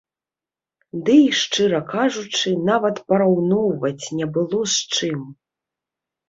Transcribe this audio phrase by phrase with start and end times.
[1.09, 5.21] Дый, шчыра кажучы, нават параўноўваць не было з чым.